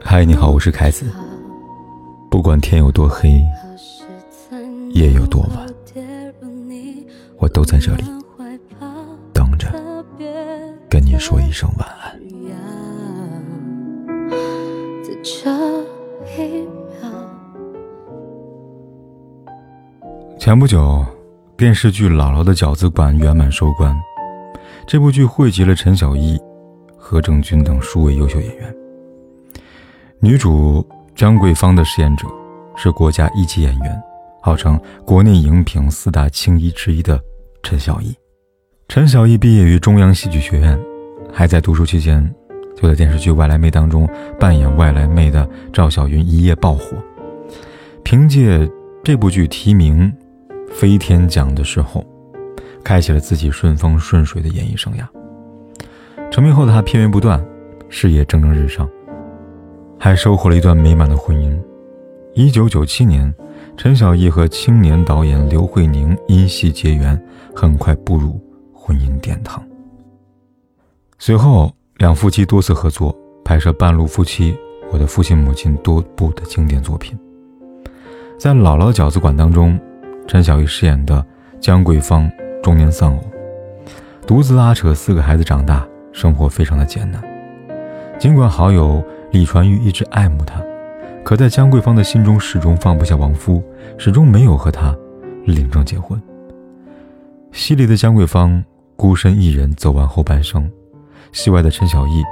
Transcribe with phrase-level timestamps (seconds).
[0.00, 1.06] 嗨，你好，我是凯子。
[2.30, 3.42] 不管天有多黑，
[4.92, 5.66] 夜有多晚，
[7.38, 8.04] 我都在这里
[9.32, 9.72] 等着
[10.88, 12.16] 跟你说一声晚安。
[20.38, 21.04] 前不久，
[21.56, 23.92] 电视剧《姥姥的饺子馆》圆满收官。
[24.86, 26.38] 这部剧汇集了陈小艺、
[26.96, 28.74] 何正军等数位优秀演员。
[30.20, 32.26] 女主张桂芳的饰演者
[32.76, 34.02] 是国家一级演员，
[34.42, 37.20] 号称国内荧屏四大青衣之一的
[37.62, 38.14] 陈小艺。
[38.88, 40.78] 陈小艺毕业于中央戏剧学院，
[41.32, 42.34] 还在读书期间，
[42.76, 46.96] 就在电视剧《外来妹》当中扮演外来妹的赵小云一夜爆火。
[48.04, 48.70] 凭借
[49.02, 50.12] 这部剧提名
[50.70, 52.04] 飞天奖的时候。
[52.86, 55.04] 开启了自己顺风顺水的演艺生涯。
[56.30, 57.44] 成名后的他片源不断，
[57.88, 58.88] 事业蒸蒸日上，
[59.98, 61.60] 还收获了一段美满的婚姻。
[62.34, 63.34] 一九九七年，
[63.76, 67.20] 陈小艺和青年导演刘慧宁因戏结缘，
[67.52, 68.40] 很快步入
[68.72, 69.60] 婚姻殿堂。
[71.18, 73.12] 随后，两夫妻多次合作
[73.44, 74.52] 拍摄《半路夫妻》
[74.92, 77.18] 《我的父亲母亲》多部的经典作品。
[78.38, 79.76] 在《姥姥饺子馆》当中，
[80.28, 81.26] 陈小艺饰演的
[81.60, 82.30] 姜桂芳。
[82.66, 83.22] 中年丧偶，
[84.26, 87.22] 独自拉扯四个孩子长大，生活非常的艰难。
[88.18, 89.00] 尽管好友
[89.30, 90.60] 李传玉一直爱慕她，
[91.22, 93.62] 可在姜桂芳的心中始终放不下亡夫，
[93.96, 94.92] 始终没有和他
[95.44, 96.20] 领证结婚。
[97.52, 98.64] 戏里的姜桂芳
[98.96, 100.68] 孤身一人走完后半生，
[101.30, 102.24] 戏外的陈小艺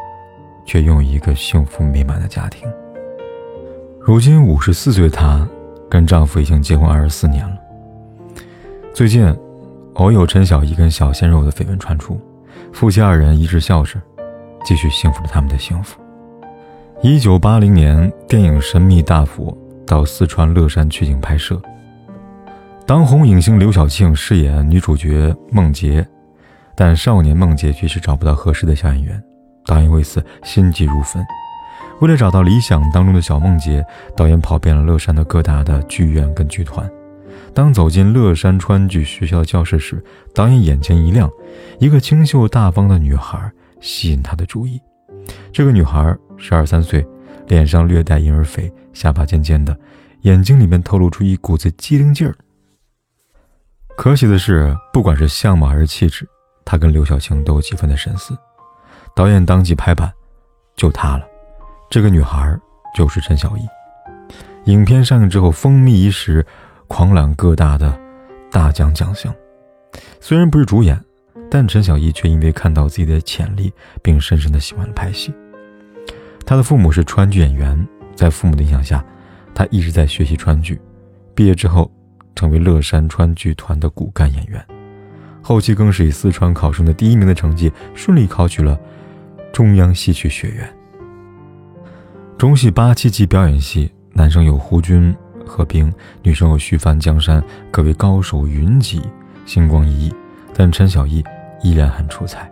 [0.66, 2.68] 却拥有一个幸福美满的家庭。
[4.00, 5.46] 如今五十四岁的她，
[5.88, 7.56] 跟丈夫已经结婚二十四年了。
[8.92, 9.32] 最近。
[9.94, 12.20] 偶有陈小艺跟小鲜肉的绯闻传出，
[12.72, 14.00] 夫妻二人一致笑着，
[14.64, 16.00] 继续幸福着他们的幸福。
[17.00, 19.52] 一九八零年，电影《神秘大佛》
[19.86, 21.60] 到四川乐山取景拍摄，
[22.84, 26.04] 当红影星刘晓庆饰演女主角梦洁，
[26.74, 29.22] 但少年梦洁却是找不到合适的小演员，
[29.66, 31.24] 导演为此心急如焚。
[32.00, 33.84] 为了找到理想当中的小梦洁，
[34.16, 36.90] 导演跑遍了乐山的各大的剧院跟剧团。
[37.54, 40.02] 当走进乐山川剧学校的教室时，
[40.34, 41.30] 导演眼前一亮，
[41.78, 43.50] 一个清秀大方的女孩
[43.80, 44.80] 吸引他的注意。
[45.52, 47.06] 这个女孩十二三岁，
[47.46, 49.78] 脸上略带婴儿肥，下巴尖尖的，
[50.22, 52.34] 眼睛里面透露出一股子机灵劲儿。
[53.96, 56.28] 可喜的是，不管是相貌还是气质，
[56.64, 58.36] 她跟刘晓庆都有几分的神似。
[59.14, 60.12] 导演当即拍板，
[60.74, 61.24] 就她了，
[61.88, 62.58] 这个女孩
[62.96, 63.60] 就是陈小艺。
[64.64, 66.44] 影片上映之后，风靡一时。
[66.86, 67.98] 狂揽各大的
[68.50, 69.34] 大奖奖项，
[70.20, 71.00] 虽然不是主演，
[71.50, 73.72] 但陈小艺却因为看到自己的潜力，
[74.02, 75.34] 并深深的喜欢了拍戏。
[76.46, 79.04] 他的父母是川剧演员，在父母的影响下，
[79.54, 80.80] 他一直在学习川剧。
[81.34, 81.90] 毕业之后，
[82.36, 84.64] 成为乐山川剧团的骨干演员，
[85.42, 88.78] 后期更是以四川考生的第一名的成绩，顺利考取了
[89.52, 90.72] 中央戏曲学院。
[92.36, 95.14] 中戏八七级表演系，男生有胡军。
[95.46, 99.02] 何冰，女生有徐帆、江山，可谓高手云集，
[99.46, 100.14] 星光熠熠。
[100.56, 101.22] 但陈小艺
[101.62, 102.50] 依然很出彩。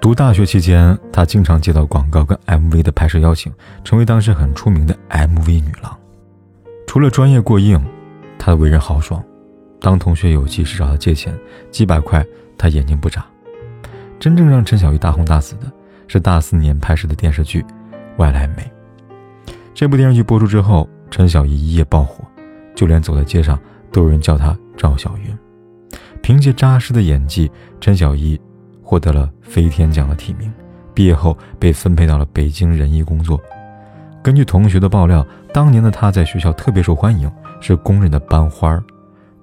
[0.00, 3.52] 读大学期间，她经常接到广告跟 MV 的拍摄邀请，
[3.84, 5.96] 成为当时很出名的 MV 女郎。
[6.86, 7.80] 除了专业过硬，
[8.38, 9.22] 她的为人豪爽。
[9.80, 11.32] 当同学有急事找她借钱，
[11.70, 12.24] 几百块
[12.56, 13.24] 她眼睛不眨。
[14.18, 15.70] 真正让陈小艺大红大紫的
[16.08, 17.62] 是大四年拍摄的电视剧
[18.16, 18.62] 《外来美》。
[19.72, 20.88] 这部电视剧播出之后。
[21.10, 22.24] 陈小艺一夜爆火，
[22.74, 23.58] 就连走在街上
[23.92, 25.36] 都有人叫她赵小云。
[26.22, 28.40] 凭借扎实的演技，陈小艺
[28.82, 30.52] 获得了飞天奖的提名。
[30.94, 33.40] 毕业后被分配到了北京人艺工作。
[34.22, 35.24] 根据同学的爆料，
[35.54, 37.30] 当年的她在学校特别受欢迎，
[37.60, 38.82] 是公认的班花儿。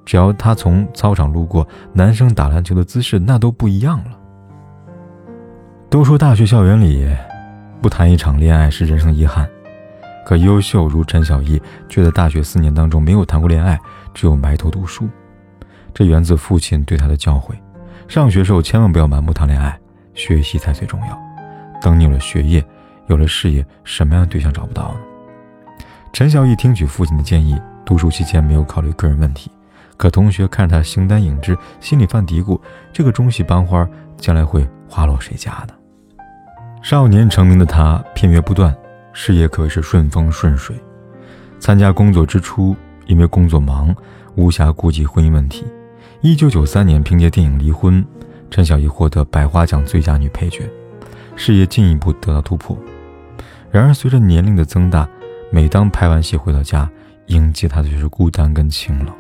[0.04, 4.12] 只要她从操场路过，男生打篮球的姿势那都不一样了。
[5.90, 7.10] 都说大学校园里，
[7.82, 9.50] 不谈一场恋爱是人生遗憾。
[10.26, 13.80] 可优秀如陈小艺，却在大学四年当中没有谈过恋爱，
[14.12, 15.08] 只有埋头读书。
[15.94, 17.54] 这源自父亲对他的教诲：
[18.08, 19.80] 上学时候千万不要盲目谈恋爱，
[20.16, 21.18] 学习才最重要。
[21.80, 22.66] 等你有了学业，
[23.06, 25.00] 有了事业，什么样的对象找不到呢？
[26.12, 29.52] 陈小艺听取父亲的建议，读书期间没有考虑个人问题。
[29.96, 32.60] 可同学看着他形单影只，心里犯嘀咕：
[32.92, 33.88] 这个中戏班花
[34.18, 35.74] 将来会花落谁家呢？
[36.82, 38.76] 少年成名的他，片约不断。
[39.18, 40.76] 事业可谓是顺风顺水。
[41.58, 42.76] 参加工作之初，
[43.06, 43.96] 因为工作忙，
[44.36, 45.64] 无暇顾及婚姻问题。
[46.20, 48.04] 一九九三年，凭借电影《离婚》，
[48.52, 50.70] 陈小艺获得百花奖最佳女配角。
[51.38, 52.78] 事业进一步得到突破。
[53.72, 55.08] 然而，随着年龄的增大，
[55.50, 56.90] 每当拍完戏回到家，
[57.28, 59.16] 迎接他的却是孤单跟清冷，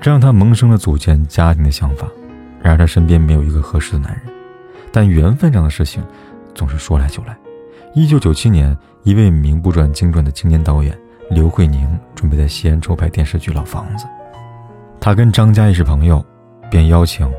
[0.00, 2.08] 这让她萌生了组建家庭的想法。
[2.60, 4.34] 然而，她身边没有一个合适的男人。
[4.90, 6.02] 但缘分这样的事情，
[6.56, 7.36] 总是说来就来。
[7.94, 10.98] 一九九七年，一位名不转经传的青年导演
[11.28, 14.06] 刘慧宁准备在西安筹拍电视剧《老房子》，
[14.98, 16.24] 他跟张嘉译是朋友，
[16.70, 17.30] 便邀请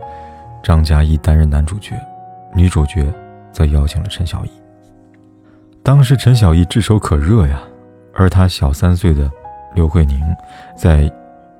[0.63, 1.95] 张嘉译担任男主角，
[2.53, 3.11] 女主角
[3.51, 4.51] 则邀请了陈小艺。
[5.81, 7.59] 当时陈小艺炙手可热呀，
[8.13, 9.31] 而他小三岁的
[9.73, 10.21] 刘慧宁
[10.77, 11.11] 在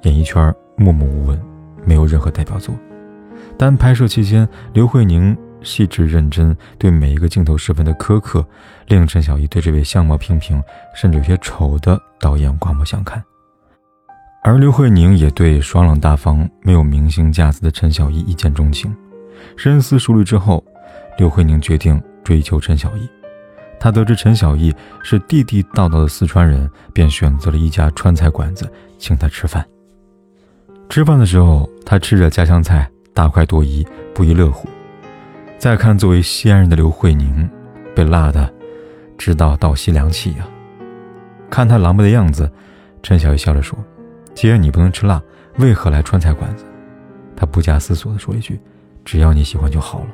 [0.03, 1.41] 演艺圈默默无闻，
[1.83, 2.75] 没有任何代表作。
[3.57, 8.45] 但拍摄期间，刘慧宁细致认真，对每一个镜头十分的苛刻，
[8.87, 10.61] 令陈小艺对这位相貌平平
[10.95, 13.23] 甚至有些丑的导演刮目相看。
[14.43, 18.93] 而刘慧宁也对爽朗大方、没有明星架子的陈小艺一见钟情。
[19.55, 20.63] 深思熟虑之后，
[21.17, 23.09] 刘慧宁决定追求陈小艺。
[23.79, 29.65] 他得知陈小艺是地地道道的四川人，便选择了一家川菜馆子请他吃饭。
[30.89, 32.89] 吃饭的时候，他吃着家乡菜。
[33.15, 34.67] 大快朵颐，不亦乐乎。
[35.63, 37.49] 再看作为西安人的刘慧宁，
[37.95, 38.53] 被辣的
[39.17, 40.45] 直到倒吸凉气呀。
[41.49, 42.51] 看他狼狈的样子，
[43.01, 43.79] 陈小艺笑着说
[44.35, 45.23] ：“既然你不能吃辣，
[45.59, 46.65] 为何来川菜馆子？”
[47.33, 48.59] 他不假思索地说一句
[49.05, 50.07] ：“只要你喜欢就好了。”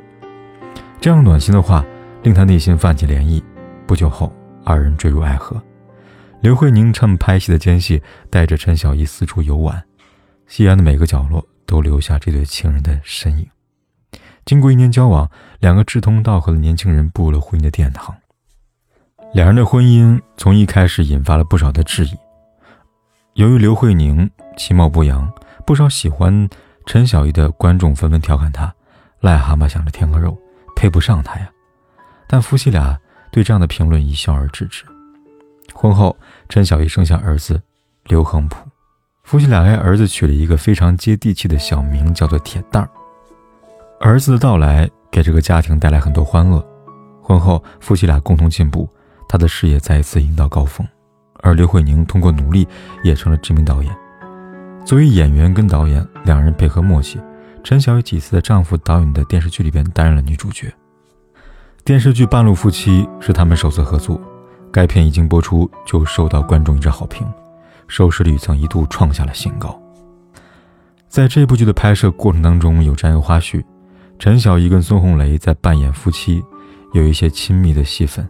[1.01, 1.83] 这样暖心的话
[2.21, 3.41] 令他内心泛起涟漪。
[3.87, 4.31] 不久后，
[4.63, 5.59] 二人坠入爱河。
[6.41, 7.99] 刘慧宁趁拍戏的间隙，
[8.29, 9.83] 带着陈小艺四处游玩，
[10.45, 11.43] 西安的每个角落。
[11.65, 13.47] 都留下这对情人的身影。
[14.49, 15.29] 经过一年交往，
[15.59, 18.15] 两个志同道合的年轻人步入了婚姻的殿堂。
[19.31, 22.17] 两人的婚姻从一开始引发了不少的质疑。
[23.35, 25.31] 由于刘慧宁其貌不扬，
[25.67, 26.49] 不少喜欢
[26.87, 28.73] 陈小艺的观众纷纷调侃她
[29.21, 30.35] ：“癞蛤蟆想着添个肉，
[30.75, 31.47] 配不上他呀。”
[32.27, 32.99] 但夫妻俩
[33.31, 34.83] 对这样的评论一笑而置之。
[35.75, 36.17] 婚后，
[36.47, 37.61] 陈小艺生下儿子
[38.05, 38.67] 刘恒普。
[39.21, 42.89] 夫妻俩为儿子取了一个非常接地气的小名，叫做铁蛋儿。
[44.01, 46.65] 儿子的到来给这个家庭带来很多欢乐。
[47.21, 48.87] 婚后，夫妻俩共同进步，
[49.27, 50.87] 他的事业再一次迎到高峰，
[51.41, 52.65] 而刘慧宁通过努力
[53.03, 53.93] 也成了知名导演。
[54.85, 57.19] 作为演员跟导演，两人配合默契。
[57.61, 60.73] 陈晓有几次在丈夫导演的电视剧里边担任了女主角。
[61.83, 64.19] 电视剧《半路夫妻》是他们首次合作，
[64.71, 67.27] 该片一经播出就受到观众一致好评。
[67.89, 69.77] 收视率曾一度创下了新高。
[71.09, 73.61] 在这部剧的拍摄过程当中，有这样一个花絮：
[74.19, 76.43] 陈小艺跟孙红雷在扮演夫妻，
[76.91, 78.29] 有一些亲密的戏份。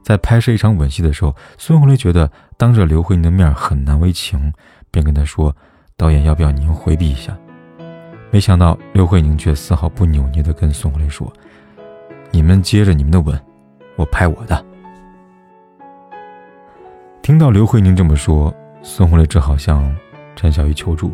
[0.00, 4.52] 在拍摄一场吻戏的时候，孙红雷觉得当着刘慧宁的面很难为情，
[4.92, 5.54] 便跟他说
[5.98, 7.36] ：“导演，要不要您回避一下？”
[8.30, 11.32] 没想到刘慧宁却丝毫不扭捏地跟孙红雷说
[12.30, 13.36] ：“你们接着你们的吻，
[13.96, 14.64] 我拍我的。”
[17.22, 18.54] 听到刘慧宁这么说。
[18.82, 19.96] 孙红雷只好向
[20.36, 21.10] 陈小艺求助，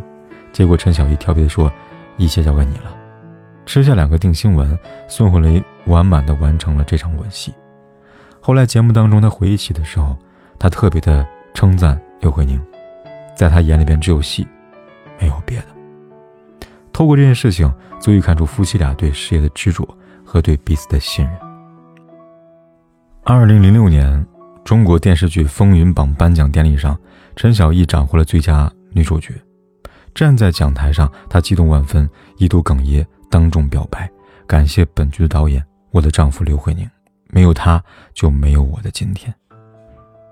[0.53, 1.73] 结果陈小艺调皮地说
[2.19, 2.95] ：“一切交给你了。”
[3.71, 4.77] 吃下两个定心丸，
[5.07, 7.55] 孙红雷完满的完成了这场吻戏。
[8.41, 10.19] 后来节目当中，他回忆起的时候，
[10.59, 11.25] 他特别的
[11.55, 12.61] 称赞刘慧宁，
[13.37, 14.45] 在他眼里边只有戏，
[15.21, 15.67] 没有别的。
[16.93, 19.87] 透过这件事情，足以看出夫妻俩对事业的执着
[20.25, 21.33] 和对彼此的信任。
[23.23, 24.27] 二零零六年，
[24.65, 26.99] 中国电视剧风云榜颁奖典礼上。
[27.37, 29.33] 陈小艺斩获了最佳女主角，
[30.13, 34.11] 站在讲台上，她激动万分，一度哽咽，当众表白，
[34.47, 36.87] 感谢本剧的导演，我的丈夫刘慧宁，
[37.29, 37.83] 没有他
[38.13, 39.33] 就没有我的今天。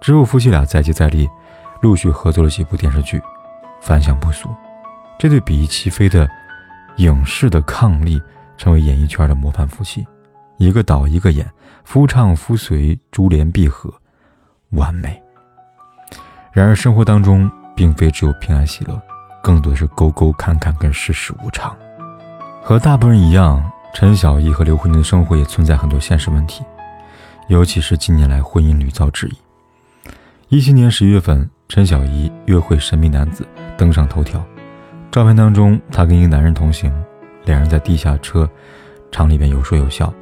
[0.01, 1.29] 之后，夫妻俩再接再厉，
[1.81, 3.23] 陆续合作了几部电视剧，
[3.81, 4.49] 反响不俗。
[5.19, 6.29] 这对比翼齐飞的
[6.97, 8.21] 影视的伉俪，
[8.57, 10.07] 成为演艺圈的模范夫妻，
[10.57, 11.49] 一个导一个演，
[11.85, 13.93] 夫唱妇随，珠联璧合，
[14.71, 15.21] 完美。
[16.53, 19.01] 然而，生活当中并非只有平安喜乐，
[19.43, 21.77] 更多的是沟沟坎坎跟世事无常。
[22.69, 26.63] 和大部分人一样，陈小艺和刘慧宁的生活也存在很多现实问题，
[27.47, 29.39] 尤其是近年来婚姻屡遭质疑。
[30.51, 33.49] 一七年十一月份，陈小艺约会神秘男子
[33.79, 34.45] 登上头条，
[35.11, 36.93] 照片当中他跟一个男人同行，
[37.47, 38.47] 两人在地下车
[39.11, 40.13] 场里边有说有笑，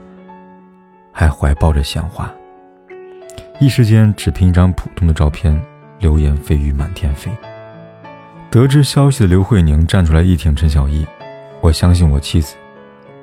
[1.10, 2.32] 还怀抱着鲜花。
[3.58, 5.60] 一时间，只凭一张普通的照片。
[5.98, 7.28] 流言蜚语满天飞。
[8.52, 11.04] 得知消息的刘慧宁站出来力挺陈小艺，
[11.66, 12.54] 我相信我妻子，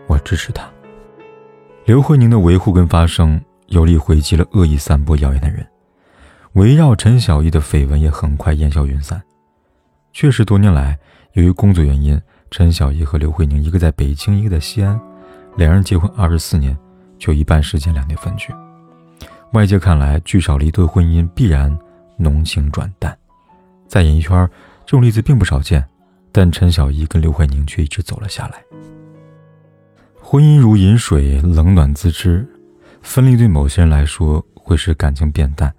[0.06, 0.70] 我支持她。
[1.86, 5.66] 刘慧宁的维护跟发声，有力回击了恶意散播谣言的人。
[6.56, 9.24] 围绕陈小艺的绯闻也很快烟消云散。
[10.12, 11.00] 确实，多年来
[11.36, 12.22] 由于工作原因，
[12.52, 15.00] 陈小艺和刘慧宁一个在北京，一个在西安，
[15.56, 16.78] 两人结婚二十四年，
[17.18, 18.54] 就一半时间两地分居。
[19.54, 21.74] 外界看来，聚少离多婚姻必然
[22.18, 23.18] 浓情转淡，
[23.88, 24.46] 在演艺圈，
[24.86, 25.88] 这种例子并不少见。
[26.34, 28.62] 但陈小艺跟刘慧宁却一直走了下来。
[30.20, 32.46] 婚姻如饮水，冷暖自知。
[33.04, 35.72] 分离对某些人来说会使感情变淡，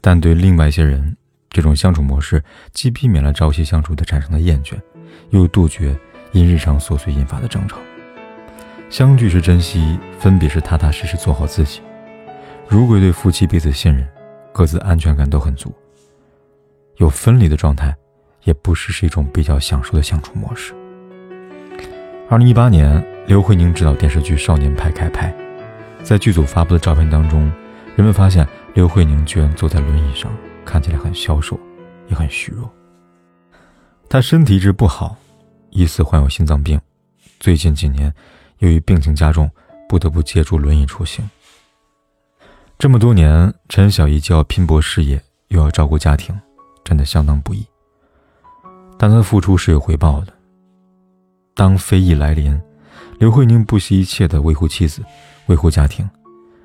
[0.00, 1.16] 但对另外一些人，
[1.48, 2.42] 这种相处模式
[2.72, 4.74] 既避免了朝夕相处的产生的厌倦，
[5.30, 5.98] 又杜绝
[6.32, 7.78] 因日常琐碎引发的争吵。
[8.90, 11.80] 相聚是珍惜，分别是踏踏实实做好自己。
[12.68, 14.06] 如果对夫妻彼此信任，
[14.52, 15.72] 各自安全感都很足，
[16.98, 17.96] 有分离的状态。
[18.44, 20.72] 也不失是一种比较享受的相处模式。
[22.30, 25.34] 二零一八年，刘慧宁执导电视剧《少年派》开拍，
[26.02, 27.52] 在剧组发布的照片当中，
[27.96, 30.30] 人们发现刘慧宁居然坐在轮椅上，
[30.64, 31.58] 看起来很消瘦，
[32.08, 32.72] 也很虚弱。
[34.08, 35.16] 她身体一直不好，
[35.70, 36.80] 疑似患有心脏病，
[37.40, 38.12] 最近几年
[38.58, 39.50] 由于病情加重，
[39.88, 41.28] 不得不借助轮椅出行。
[42.78, 46.38] 这么多年，陈小艺既要拼搏事业，又要照顾家庭，
[46.82, 47.64] 真的相当不易。
[48.98, 50.32] 但他的付出是有回报的。
[51.54, 52.60] 当非议来临，
[53.18, 55.02] 刘慧宁不惜一切的维护妻子，
[55.46, 56.08] 维护家庭。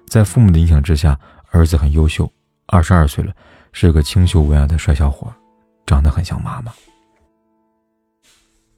[0.07, 1.19] 在父母的影响之下，
[1.51, 2.31] 儿子很优秀，
[2.65, 3.31] 二十二岁了，
[3.71, 5.31] 是个清秀文雅的帅小伙，
[5.85, 6.71] 长得很像妈妈。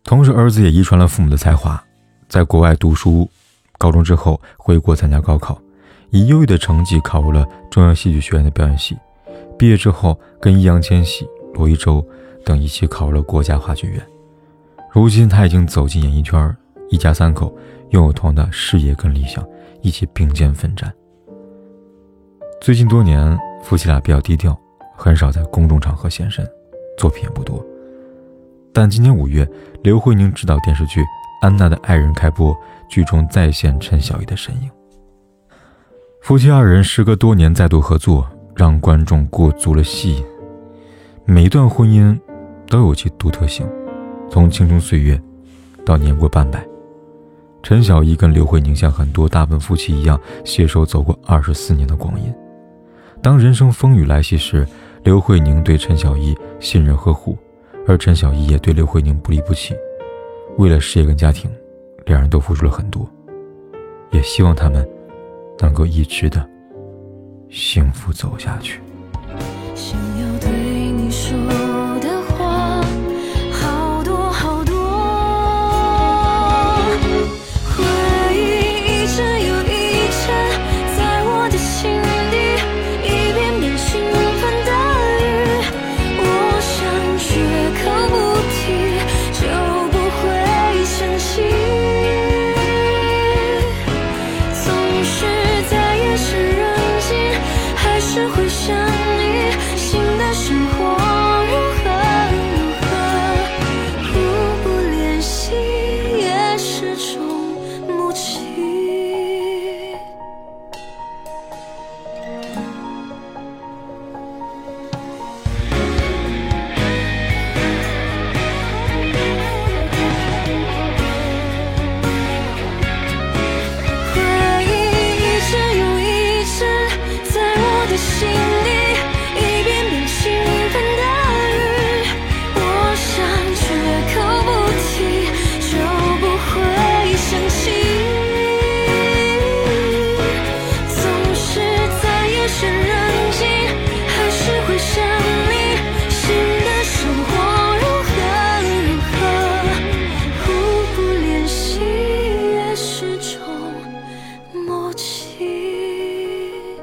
[0.03, 1.81] 同时，儿子也遗传了父母的才华，
[2.27, 3.29] 在国外读书，
[3.77, 5.61] 高中之后回国参加高考，
[6.09, 8.97] 以优异的成绩考入了中央戏剧学院的表演系。
[9.57, 12.05] 毕业之后，跟易烊千玺、罗一舟。
[12.43, 14.01] 等一起考入了国家话剧院，
[14.91, 16.55] 如今他已经走进演艺圈，
[16.89, 17.55] 一家三口
[17.91, 19.45] 拥有同样的事业跟理想，
[19.81, 20.91] 一起并肩奋战。
[22.59, 24.59] 最近多年，夫妻俩比较低调，
[24.95, 26.47] 很少在公众场合现身，
[26.97, 27.63] 作品也不多。
[28.73, 29.47] 但今年五月，
[29.83, 31.01] 刘慧宁执导电视剧
[31.41, 32.55] 《安娜的爱人》开播，
[32.89, 34.69] 剧中再现陈小艺的身影。
[36.21, 40.25] 夫妻二人时隔多年再度合作，让观众过足了戏瘾。
[41.25, 42.19] 每一段婚姻。
[42.71, 43.67] 都有其独特性，
[44.29, 45.21] 从青春岁月
[45.85, 46.65] 到年过半百，
[47.61, 52.33] 陈小艺跟刘慧宁像很多大部分夫妻一样，携手走过二十四年的光阴。
[53.21, 54.65] 当人生风雨来袭时，
[55.03, 57.37] 刘慧宁对陈小艺信任呵护，
[57.85, 59.75] 而陈小艺也对刘慧宁不离不弃。
[60.57, 61.51] 为了事业跟家庭，
[62.05, 63.05] 两人都付出了很多，
[64.11, 64.87] 也希望他们
[65.59, 66.49] 能够一直的
[67.49, 68.79] 幸福走下去。